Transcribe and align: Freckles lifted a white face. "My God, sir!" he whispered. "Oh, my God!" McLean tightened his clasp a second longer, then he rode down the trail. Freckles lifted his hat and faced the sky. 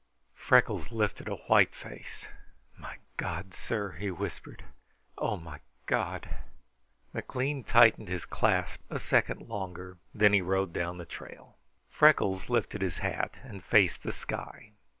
Freckles 0.33 0.91
lifted 0.91 1.27
a 1.27 1.35
white 1.45 1.75
face. 1.75 2.27
"My 2.75 2.97
God, 3.17 3.53
sir!" 3.53 3.91
he 3.91 4.09
whispered. 4.09 4.63
"Oh, 5.15 5.37
my 5.37 5.59
God!" 5.85 6.37
McLean 7.13 7.63
tightened 7.63 8.07
his 8.07 8.25
clasp 8.25 8.81
a 8.89 8.97
second 8.97 9.47
longer, 9.47 9.99
then 10.11 10.33
he 10.33 10.41
rode 10.41 10.73
down 10.73 10.97
the 10.97 11.05
trail. 11.05 11.55
Freckles 11.87 12.49
lifted 12.49 12.81
his 12.81 12.97
hat 12.97 13.35
and 13.43 13.63
faced 13.63 14.01
the 14.01 14.11
sky. 14.11 14.71